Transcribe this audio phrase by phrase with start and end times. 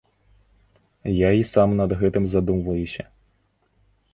[1.15, 3.03] Я і сам над гэтым задумваюся.